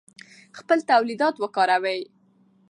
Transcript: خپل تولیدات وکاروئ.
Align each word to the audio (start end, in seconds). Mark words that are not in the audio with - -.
خپل 0.57 0.77
تولیدات 0.89 1.35
وکاروئ. 1.39 2.01